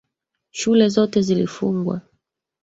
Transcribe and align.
Shule 0.51 0.87
zote 0.89 1.21
zilifungwa. 1.23 2.01